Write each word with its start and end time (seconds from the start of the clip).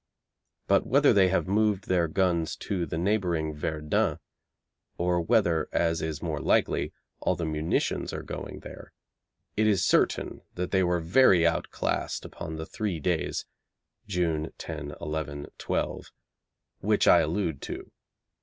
But 0.65 0.87
whether 0.87 1.13
they 1.13 1.27
have 1.27 1.47
moved 1.47 1.87
their 1.87 2.07
guns 2.07 2.55
to 2.55 2.87
the 2.87 2.97
neighbouring 2.97 3.53
Verdun, 3.55 4.17
or 4.97 5.21
whether, 5.21 5.69
as 5.71 6.01
is 6.01 6.23
more 6.23 6.39
likely, 6.39 6.91
all 7.19 7.35
the 7.35 7.45
munitions 7.45 8.11
are 8.11 8.23
going 8.23 8.61
there, 8.61 8.93
it 9.55 9.67
is 9.67 9.85
certain 9.85 10.41
that 10.55 10.71
they 10.71 10.81
were 10.81 10.99
very 11.01 11.45
outclassed 11.45 12.25
upon 12.25 12.55
the 12.55 12.65
three 12.65 12.99
days 12.99 13.45
(June 14.07 14.51
10, 14.57 14.95
11, 14.99 15.45
12) 15.59 16.11
which 16.79 17.07
I 17.07 17.19
allude 17.19 17.61
to. 17.61 17.91